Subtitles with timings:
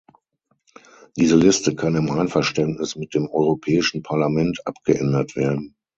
[1.15, 5.75] Diese Liste kann im Einverständnis mit dem Europäischen Parlament abgeändert werden.